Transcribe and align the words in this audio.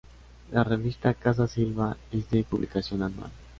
La 0.51 0.63
revista 0.63 1.13
Casa 1.13 1.47
Silva 1.47 1.95
es 2.11 2.27
de 2.31 2.43
publicación 2.43 3.03
anual. 3.03 3.29